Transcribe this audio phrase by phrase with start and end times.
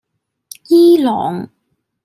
[0.67, 1.47] 伊朗